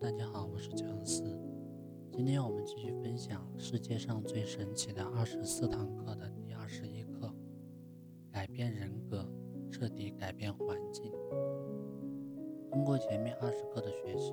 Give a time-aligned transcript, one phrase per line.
[0.00, 1.22] 大家好，我是乔斯。
[2.10, 7.30] 今天我们继续分享世界上最神奇的二十四堂课的第二十一课：
[8.30, 9.28] 改变人格，
[9.70, 11.12] 彻底改变环境。
[12.70, 14.32] 通过前面二十课的学习，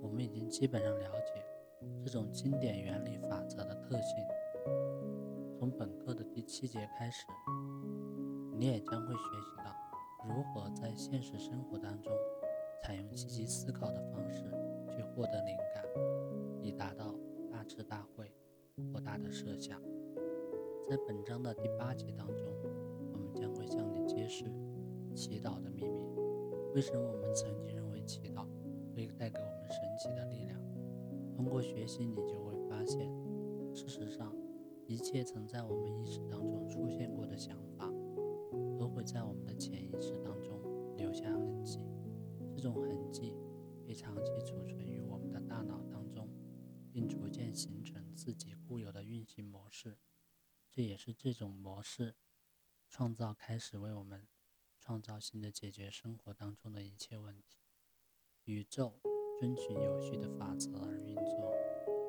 [0.00, 1.44] 我们已经基本上了解
[2.04, 4.24] 这种经典原理法则的特性。
[5.58, 7.26] 从本课的第七节开始，
[8.56, 9.74] 你也将会学习到
[10.28, 12.12] 如何在现实生活当中。
[12.80, 14.44] 采用积极思考的方式
[14.98, 15.84] 去获得灵感，
[16.60, 17.14] 以达到
[17.52, 18.32] 大智大慧、
[18.90, 19.80] 博大的设想。
[20.88, 22.44] 在本章的第八节当中，
[23.12, 24.46] 我们将会向你揭示
[25.14, 26.00] 祈祷的秘密。
[26.74, 28.44] 为什么我们曾经认为祈祷
[28.92, 30.60] 会带给我们神奇的力量？
[31.36, 33.08] 通过学习，你就会发现，
[33.72, 34.34] 事实上，
[34.88, 37.88] 一切曾在我们意识当中出现过的想法，
[38.76, 40.60] 都会在我们的潜意识当中
[40.96, 41.78] 留下痕迹。
[42.56, 43.36] 这种痕迹
[43.86, 44.87] 被长期储存，
[47.54, 49.98] 形成自己固有的运行模式。
[50.70, 52.16] 这也是这种模式
[52.88, 54.28] 创造开始为我们
[54.78, 57.58] 创造性的解决生活当中的一切问题。
[58.44, 59.00] 宇宙
[59.38, 61.54] 遵循有序的法则而运作，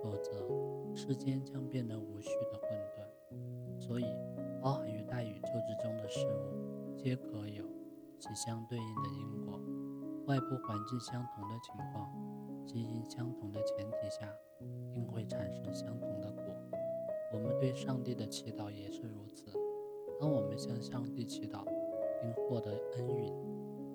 [0.02, 3.80] 否则世间将变得无序的混沌。
[3.82, 4.06] 所以，
[4.62, 7.66] 包含于大宇宙之中的事物，皆可有
[8.20, 9.60] 其相对应的因果。
[10.26, 12.12] 外部环境相同的情况，
[12.70, 14.32] 基因相同的前提下，
[14.94, 16.44] 定会产生相同的果。
[17.34, 19.48] 我们对上帝的祈祷也是如此。
[20.20, 21.66] 当我们向上帝祈祷
[22.22, 23.34] 并获得恩允，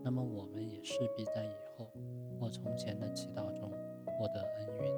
[0.02, 1.88] 那么我们也势必在以后
[2.40, 3.70] 或从前的祈祷中
[4.18, 4.92] 获得恩允。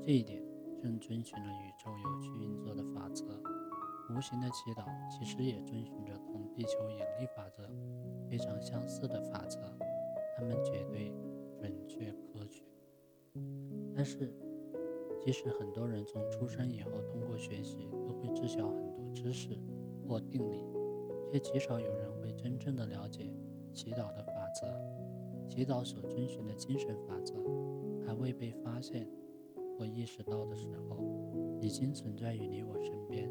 [0.00, 0.40] 这一点
[0.80, 3.24] 正遵循了宇宙有序运作的法则。
[4.14, 7.68] 无形的祈祷其实也遵循着同地球引力法则
[8.30, 9.58] 非常相似的法则。
[10.36, 11.12] 他们绝对
[11.58, 12.62] 准确科学，
[13.94, 14.32] 但是，
[15.20, 19.58] 即使很多人从出生以后通过学习都会知晓很多知识
[20.06, 20.64] 或定理，
[21.32, 23.30] 却极少有人会真正的了解
[23.72, 24.66] 祈祷的法则。
[25.48, 27.34] 祈祷所遵循的精神法则
[28.06, 29.08] 还未被发现
[29.76, 30.98] 或意识到的时候，
[31.60, 33.30] 已经存在于你我身边，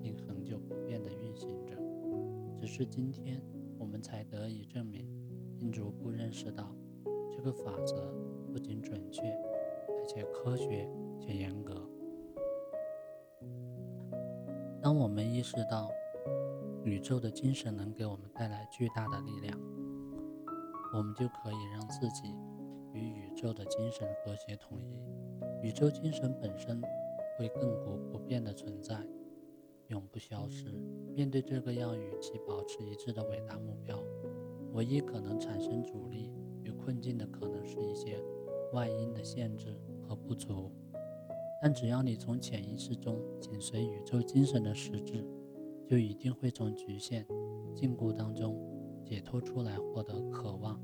[0.00, 1.76] 并恒久不变地运行着。
[2.56, 3.40] 只是今天
[3.78, 5.06] 我们才得以证明。
[5.60, 6.72] 并逐步认识到，
[7.32, 8.14] 这个法则
[8.52, 9.22] 不仅准确，
[10.08, 10.88] 且科学
[11.20, 11.86] 且严格。
[14.80, 15.90] 当我们意识到
[16.82, 19.60] 宇宙的精神能给我们带来巨大的力量，
[20.94, 22.34] 我们就可以让自己
[22.94, 25.66] 与宇宙的精神和谐统一。
[25.68, 26.80] 宇宙精神本身
[27.36, 28.96] 会亘古不变的存在，
[29.88, 30.72] 永不消失。
[31.14, 34.02] 面对这个要与其保持一致的伟大目标。
[34.72, 36.32] 唯一可能产生阻力
[36.62, 38.22] 与困境的，可能是一些
[38.72, 39.76] 外因的限制
[40.08, 40.72] 和不足。
[41.60, 45.22] 但只要你从潜意识中紧随宇宙精神的实质，
[45.86, 47.26] 就一定会从局限、
[47.74, 48.56] 禁锢当中
[49.04, 50.80] 解脱出来，获得渴望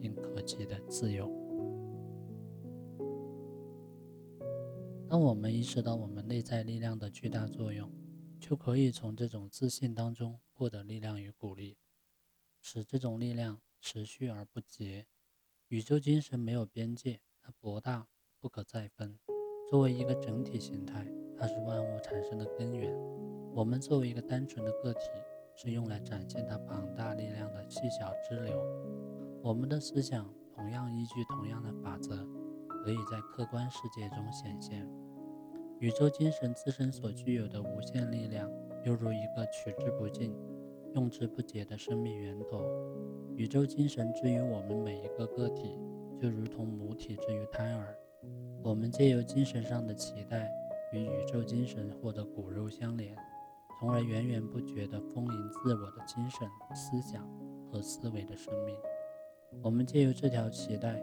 [0.00, 1.30] 并可及的自由。
[5.08, 7.92] 当我们意识到我们内在力量的巨大作用，
[8.40, 11.76] 就可以从这种自信当中获得力量与鼓励。
[12.64, 15.08] 使这种力量持续而不竭。
[15.66, 18.06] 宇宙精神没有边界，它博大
[18.42, 19.16] 不可再分。
[19.70, 21.06] 作为一个整体形态，
[21.38, 22.92] 它是万物产生的根源。
[23.54, 25.00] 我们作为一个单纯的个体，
[25.54, 28.60] 是用来展现它庞大力量的细小支流。
[29.44, 32.26] 我们的思想同样依据同样的法则，
[32.66, 34.90] 可以在客观世界中显现。
[35.78, 38.50] 宇宙精神自身所具有的无限力量，
[38.84, 40.36] 犹如一个取之不尽。
[40.94, 42.60] 用之不竭的生命源头，
[43.36, 45.78] 宇宙精神之于我们每一个个体，
[46.20, 47.96] 就如同母体之于胎儿。
[48.64, 50.48] 我们借由精神上的期待，
[50.92, 53.12] 与宇宙精神获得骨肉相连，
[53.80, 57.28] 从而源源不绝地丰盈自我的精神、思想
[57.68, 58.76] 和思维的生命。
[59.62, 61.02] 我们借由这条脐带，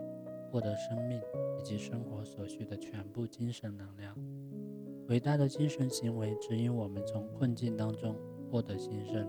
[0.49, 1.21] 获得生命
[1.59, 4.15] 以及生活所需的全部精神能量。
[5.09, 8.15] 伟大的精神行为指引我们从困境当中
[8.49, 9.27] 获得新生。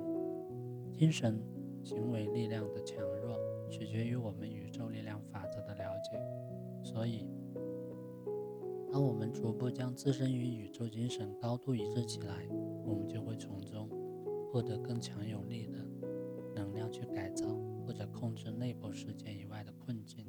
[0.93, 1.43] 精神
[1.83, 3.37] 行为力量的强弱
[3.69, 6.21] 取决于我们宇宙力量法则的了解，
[6.85, 7.27] 所以，
[8.93, 12.49] 当我们逐步将自身与宇宙精神高度一致起来，
[12.85, 13.89] 我们就会从中
[14.53, 15.79] 获得更强有力的
[16.55, 17.47] 能量去改造
[17.87, 20.27] 或者控制内部世界以外的困境。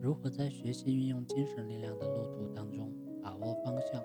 [0.00, 4.02] 如何在学习运用精神力量的路途当中把握方向，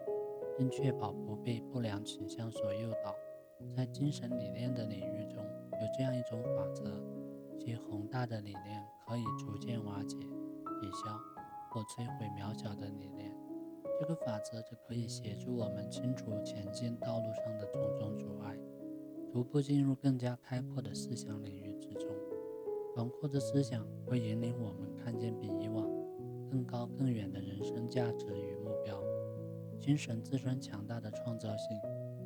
[0.57, 3.15] 并确保不被不良倾向所诱导？
[3.75, 5.44] 在精神理念的领域中。
[5.79, 7.00] 有这样一种法则，
[7.59, 10.18] 其宏大的理念可以逐渐瓦解、
[10.81, 11.15] 抵消
[11.69, 13.26] 或摧毁渺小的理念。
[13.99, 18.55] 这个法则则可以协助我们清除前进道路上的种种阻碍，
[19.31, 22.07] 逐步进入更加开阔的思想领域之中。
[22.94, 25.88] 广阔的思想会引领我们看见比以往
[26.49, 29.01] 更高更远的人生价值与目标。
[29.79, 31.77] 精神自身强大的创造性，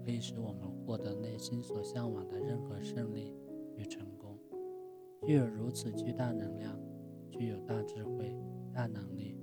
[0.03, 3.33] 可以使我们获得内心所向往的任何胜利
[3.75, 4.37] 与成功。
[5.25, 6.79] 具有如此巨大能量，
[7.29, 8.35] 具有大智慧、
[8.73, 9.40] 大能力。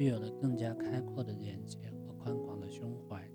[0.00, 3.30] 具有了更加开阔的眼界和宽广的胸怀，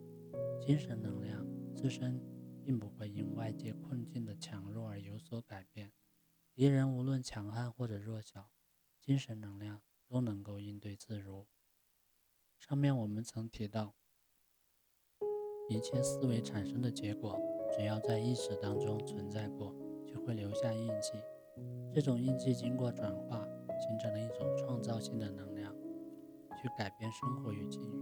[0.60, 1.46] 精神能量
[1.76, 2.20] 自身
[2.64, 5.92] 并不会因外界困境的强弱而有所改变。
[6.56, 8.50] 敌人无论强悍或者弱小，
[9.00, 11.46] 精神能量都能够应对自如。
[12.58, 13.94] 上面我们曾提到，
[15.70, 17.40] 一切思维产生的结果，
[17.78, 19.72] 只要在意识当中存在过，
[20.04, 21.12] 就会留下印记。
[21.94, 23.48] 这种印记经过转化，
[23.88, 25.55] 形成了一种创造性的能量。
[26.66, 27.94] 去改变生活与境遇。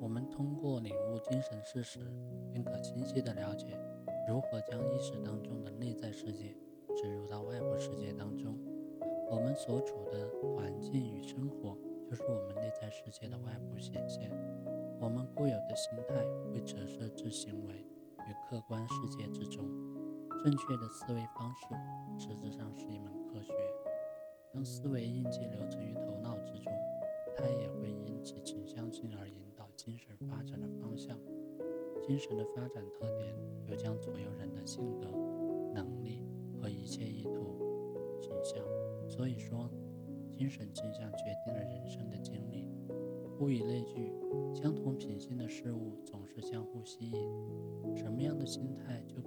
[0.00, 1.98] 我们通过领悟精神事实，
[2.52, 3.76] 便可清晰地了解
[4.28, 6.56] 如何将意识当中的内在世界
[6.94, 8.56] 植入到外部世界当中。
[9.28, 11.76] 我们所处的环境与生活，
[12.08, 14.30] 就是我们内在世界的外部显现。
[15.00, 19.64] 我们固有的心态会折射至行为与客观世界之中。
[20.44, 23.52] 正确的思维方式，实质上是一门科学。
[24.54, 26.72] 当思维印记留存于头脑之中，
[27.36, 31.18] 它也会因其倾向性而引导精神发展的方向。
[32.06, 33.34] 精神的发展特点
[33.66, 35.10] 又将左右人的性格、
[35.74, 36.22] 能力
[36.60, 37.58] 和一切意图、
[38.20, 38.64] 倾向。
[39.08, 39.68] 所以说，
[40.30, 42.68] 精神倾向决定了人生的经历。
[43.40, 44.12] 物以类聚，
[44.54, 47.96] 相同品性的事物总是相互吸引。
[47.96, 49.20] 什么样的心态，就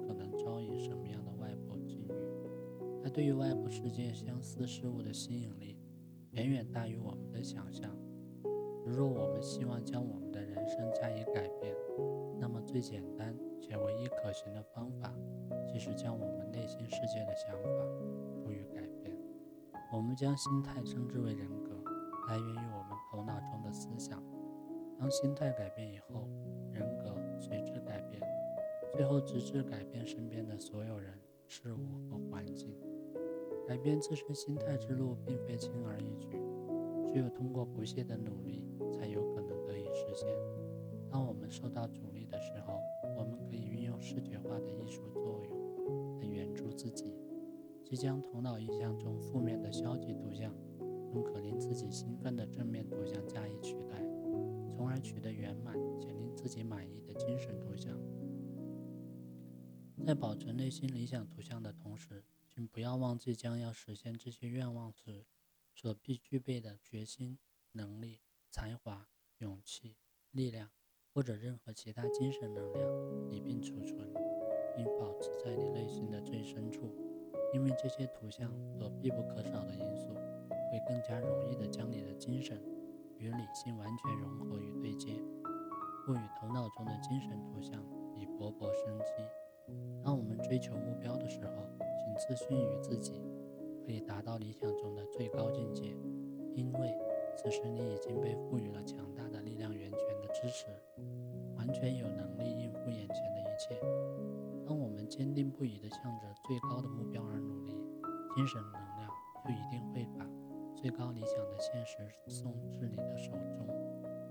[3.10, 5.78] 对于外部世界相似事物的吸引力，
[6.32, 7.96] 远远大于我们的想象。
[8.86, 11.76] 如若我们希望将我们的人生加以改变，
[12.40, 15.14] 那么最简单且唯一可行的方法，
[15.68, 17.70] 即是将我们内心世界的想法
[18.42, 19.18] 赋予改变。
[19.92, 21.72] 我们将心态称之为人格，
[22.30, 24.24] 来源于我们头脑中的思想。
[25.00, 26.28] 当心态改变以后，
[26.72, 28.22] 人格随之改变，
[28.94, 31.14] 最后直至改变身边的所有人、
[31.48, 32.76] 事物和环境。
[33.68, 36.30] 改变自身心态之路并非轻而易举，
[37.06, 40.26] 只有通过不懈的努力，才有可能得以实现。
[41.10, 42.80] 当我们受到阻力的时候，
[43.18, 47.14] 我们可以运用视觉化的艺术作用来援助自己，
[47.84, 50.54] 即将头脑印象中负面的消极图像，
[51.14, 54.02] 用可令自己兴奋的正面图像加以取代，
[54.72, 58.00] 从而取得圆满且令自己满意的精神图像。
[60.06, 62.24] 在保存内心理想图像的同时，
[62.58, 65.28] 请不要忘记将要实现这些愿望时
[65.76, 67.38] 所必具备的决心、
[67.74, 69.96] 能力、才华、勇气、
[70.32, 70.72] 力量，
[71.14, 74.12] 或者任何其他精神能量一并储存，
[74.76, 76.92] 并保持在你内心的最深处。
[77.54, 82.60] 因为这些图像所必不可少的因素，会更加容易地将你的精神
[83.20, 85.14] 与理性完全融合与对接，
[86.04, 87.80] 赋予头脑中的精神图像
[88.16, 89.12] 以勃勃生机。
[90.04, 91.54] 当我们追求目标的时候，
[92.18, 93.22] 自信于自己
[93.86, 95.96] 可以达到理想中的最高境界，
[96.56, 96.98] 因为
[97.38, 100.66] 此时你已经被赋予了强大的力量源泉的支持，
[101.56, 103.80] 完全有能力应付眼前的一切。
[104.66, 107.72] 当我们坚定不移地向着最高的目标而努力，
[108.36, 109.10] 精神能量
[109.44, 110.28] 就一定会把
[110.76, 113.68] 最高理想的现实送至你的手中。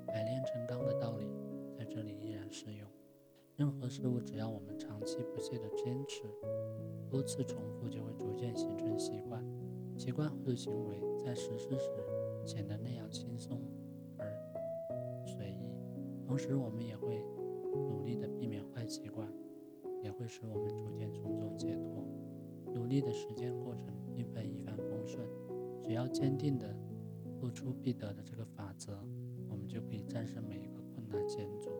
[0.07, 1.27] 百炼成钢的道理
[1.79, 2.87] 在这里依然适用。
[3.57, 6.25] 任何事物，只要我们长期不懈地坚持。
[7.09, 9.43] 多次重复就会逐渐形成习惯，
[9.97, 11.91] 习惯后的行为在实施时
[12.45, 13.63] 显得那样轻松
[14.19, 14.27] 而
[15.27, 15.73] 随意。
[16.27, 17.25] 同时，我们也会
[17.73, 19.27] 努力地避免坏习惯，
[20.03, 22.05] 也会使我们逐渐从中解脱。
[22.75, 25.27] 努力的时间过程并非一帆风顺，
[25.83, 26.77] 只要坚定地
[27.41, 28.93] 付出必得的这个法则，
[29.49, 31.71] 我们就可以战胜每一个困难险阻。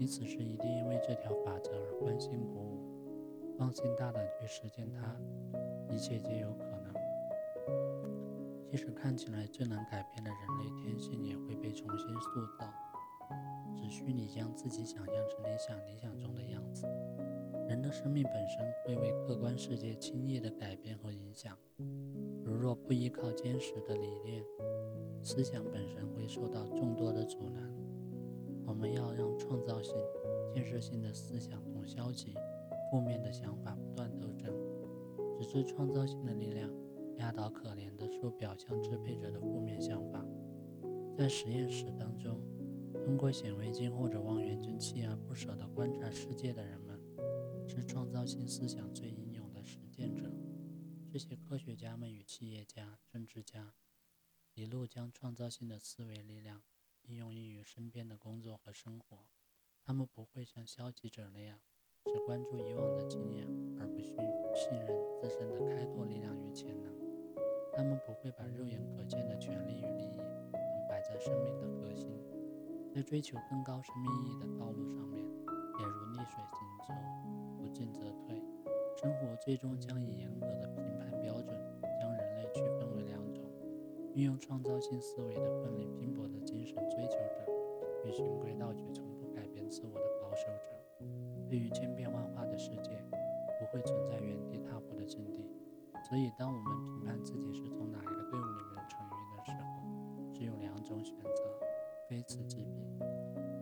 [0.00, 3.54] 你此时一定因为这条法则而欢欣鼓舞。
[3.58, 5.14] 放心大胆去实践它，
[5.94, 6.94] 一切皆有可能。
[8.66, 12.66] 即使看起来最难改变的人类天性，也会被重新塑造。
[13.76, 16.86] 只需你将自己想象成理想理想中的样子。
[17.68, 21.54] 人的生命本身会为客观世界轻易的改变和影响。
[22.42, 24.42] 如若不依靠坚实的理念，
[25.22, 27.70] 思想本身会受到众多的阻拦。
[28.70, 29.96] 我们要让创造性、
[30.54, 32.34] 建设性的思想同消极。
[32.88, 34.54] 负面的想法不断斗争，
[35.36, 36.72] 直至创造性的力量
[37.18, 40.24] 压倒可怜的受表象支配者的负面想法。
[41.18, 42.40] 在实验室当中，
[43.04, 46.96] 通过显微镜或者望远镜锲而不舍地观察世界的人们，
[47.66, 50.30] 是创造性思想最英勇的实践者。
[51.12, 53.74] 这些科学家们与企业家、政治家
[54.54, 56.62] 一路将创造性的思维力量
[57.04, 59.26] 应用于身边的工作和生活。
[59.82, 61.60] 他们不会像消极者那样
[62.04, 63.46] 只关注以往的经验，
[63.78, 64.14] 而不去
[64.54, 64.88] 信任
[65.20, 66.94] 自身的开拓力量与潜能。
[67.72, 70.18] 他们不会把肉眼可见的权利与利益
[70.88, 72.20] 摆在生命的核心。
[72.92, 75.24] 在追求更高生命意义的道路上面，
[75.78, 76.94] 也如逆水行舟，
[77.56, 78.42] 不进则退。
[79.00, 81.56] 生活最终将以严格的评判标准
[82.00, 83.44] 将人类区分为两种：
[84.14, 87.40] 运用创造性思维的奋力拼搏的精神追求者，
[88.04, 91.06] 与循规蹈矩从不改变自我的保守者。
[91.48, 93.02] 对于千变万化的世界，
[93.58, 95.48] 不会存在原地踏步的境地。
[96.06, 101.42] 所以，当我们评判自己是从哪一个队伍里面成员的时候，只有两种选择：
[102.10, 102.84] 非此即彼。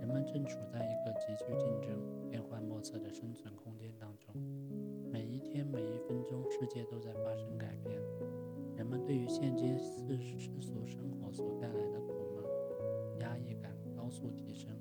[0.01, 4.35] 人们正处在一个极具竞争、变幻莫测的生存空间当中。
[5.09, 7.97] 每一天、每一分钟，世界都在发生改变。
[8.75, 11.88] 人们对于现今世世俗生活所带来、
[14.09, 14.75] 高速提升，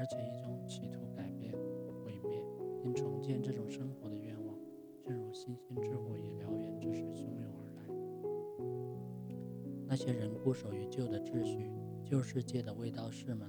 [0.00, 1.54] 而且一种企图改变、
[2.02, 2.42] 毁灭
[2.82, 4.58] 并重建这种生活的愿望，
[5.06, 7.86] 正如星星之火以燎原之势汹涌而来。
[9.86, 11.70] 那些人固守于旧的秩序、
[12.04, 13.48] 旧世界的卫道士们，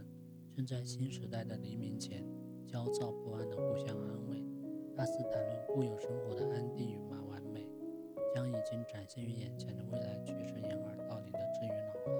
[0.55, 2.23] 正在新时代的黎明前，
[2.67, 4.45] 焦躁不安地互相安慰。
[4.95, 7.67] 大肆谈论固有生活的安定与满完美，
[8.35, 12.11] 将已经展现于眼前的未来趋势掩耳盗铃的置于脑后。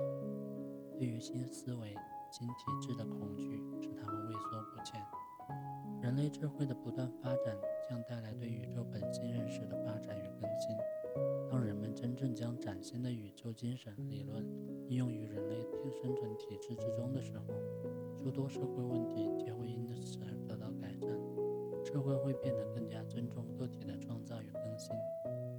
[0.97, 1.95] 对于新思维、
[2.31, 5.01] 新体制的恐惧，使他们畏缩不前。
[6.01, 7.57] 人类智慧的不断发展，
[7.89, 10.75] 将带来对宇宙本性认识的发展与更新。
[11.49, 14.45] 当人们真正将崭新的宇宙精神理论
[14.87, 15.61] 应用于人类
[16.01, 17.45] 生存体制之中的时候，
[18.15, 21.09] 诸多社会问题将会因此而得到改善。
[21.83, 24.95] 社会会变得更加尊重个体的创造与更新，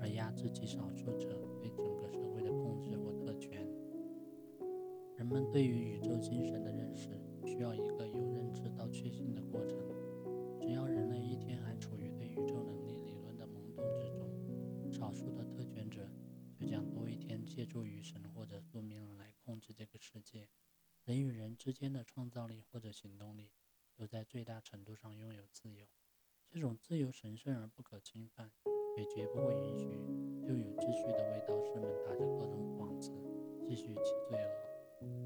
[0.01, 1.85] 而压制极少数者对整
[5.31, 7.11] 们对于宇宙精神的认识
[7.47, 9.79] 需要一个由认知到确信的过程。
[10.61, 16.11] 只要人类一天还处于对宇宙能力理论的懵懂之中，少数的特权者
[16.59, 20.49] 就将多一天借助于神或者宿命来控制这个世界。
[21.05, 23.53] 人与人之间的创造力或者行动力
[23.97, 25.87] 都在最大程度上拥有自由。
[26.49, 28.51] 这种自由神圣而不可侵犯，
[28.97, 29.87] 也绝不会允许
[30.43, 33.13] 旧有秩序的卫道士们打着各种幌子
[33.65, 34.70] 继续其罪恶。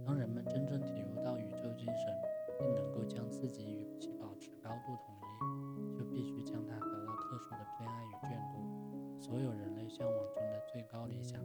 [0.05, 2.15] 当人们真正体悟到宇宙精神，
[2.59, 9.21] 并能够将自己与其保持高度统一，就必须将它得到特殊的偏爱与眷顾。
[9.21, 11.41] 所有人类向往中的最高理想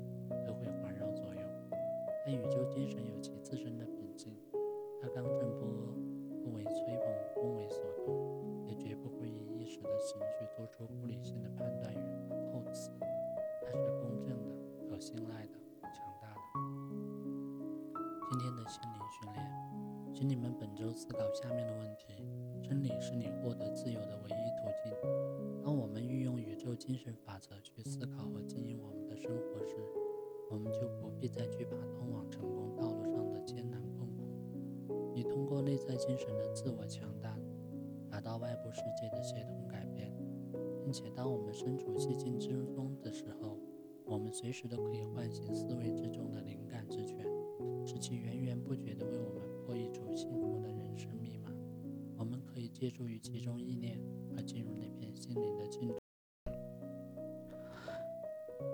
[0.45, 1.41] 都会环绕左右。
[2.25, 4.35] 但宇宙精神有其自身的秉性，
[5.01, 5.93] 它刚正不阿，
[6.43, 7.05] 不为吹捧，
[7.35, 9.49] 不为所动，也绝不会以。
[9.69, 12.89] 时的情绪做出不理性的判断与厚此，
[13.61, 14.49] 它是公正的、
[14.89, 15.53] 可信赖的、
[18.55, 22.23] 的心灵训练，请你们本周思考下面的问题：
[22.61, 25.63] 真理是你获得自由的唯一途径。
[25.63, 29.75] 当我们运用宇宙精神法则去思考和经营我们的生活时，
[30.49, 35.13] 我们就不必再惧怕通往成功道路上的艰难困苦。
[35.13, 37.37] 你通过内在精神的自我强大。
[38.11, 40.11] 达到外部世界的协同改变，
[40.83, 43.59] 并且当我们身处寂静之中的时候，
[44.03, 47.23] 我们随时都可以唤醒思维之中的灵感之泉，
[47.89, 51.49] 使其源源不绝地为我们破译出幸福的人生密码。
[52.19, 53.99] 我们可以借助于其中意念
[54.37, 55.95] 而进入那片心灵的净土。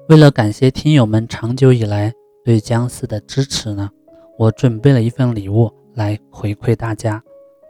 [0.10, 3.90] 为了感谢听友们长久以来对姜思的支持呢，
[4.38, 7.24] 我准备了一份礼物来回馈大家。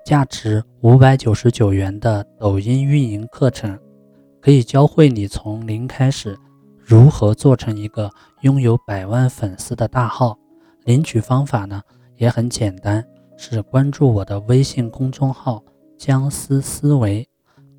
[0.04, 3.80] 价值五百九十九元的抖音运营课程，
[4.42, 6.36] 可以教会你从零开始
[6.80, 8.10] 如何做成一个
[8.42, 10.40] 拥有百万粉丝的大号。
[10.86, 11.82] 领取方法呢
[12.16, 13.06] 也很简单，
[13.38, 15.64] 是关注我的微信公众号
[15.98, 17.28] “姜思思维”，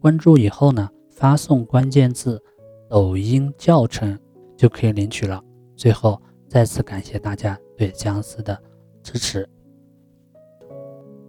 [0.00, 2.42] 关注以后呢，发送关键字
[2.90, 4.18] “抖音教程”
[4.56, 5.42] 就可以领取了。
[5.76, 8.60] 最后再次感谢大家对姜思的
[9.02, 9.48] 支持。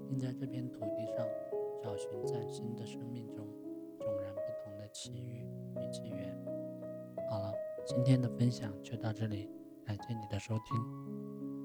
[0.09, 1.25] 并在这片土地上
[1.83, 3.45] 找寻崭新的生命中
[3.99, 6.35] 迥然不同的奇遇与机缘。
[7.29, 7.53] 好了，
[7.85, 9.49] 今天的分享就到这里，
[9.85, 11.56] 感谢你的收听。